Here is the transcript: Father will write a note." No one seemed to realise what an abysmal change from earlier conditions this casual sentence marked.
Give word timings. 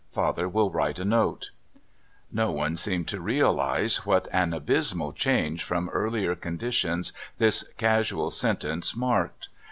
Father 0.11 0.49
will 0.49 0.71
write 0.71 0.97
a 0.97 1.05
note." 1.05 1.51
No 2.31 2.49
one 2.51 2.75
seemed 2.75 3.07
to 3.09 3.21
realise 3.21 4.03
what 4.03 4.27
an 4.33 4.51
abysmal 4.51 5.13
change 5.13 5.63
from 5.63 5.89
earlier 5.89 6.33
conditions 6.33 7.13
this 7.37 7.65
casual 7.77 8.31
sentence 8.31 8.95
marked. 8.95 9.49